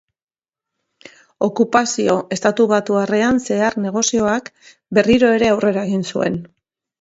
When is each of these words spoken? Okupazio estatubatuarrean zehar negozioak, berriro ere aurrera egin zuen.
Okupazio 1.47 2.15
estatubatuarrean 2.35 3.37
zehar 3.49 3.77
negozioak, 3.85 4.51
berriro 5.01 5.31
ere 5.39 5.53
aurrera 5.53 5.85
egin 5.91 6.05
zuen. 6.15 6.43